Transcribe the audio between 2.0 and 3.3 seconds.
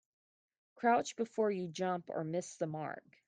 or miss the mark.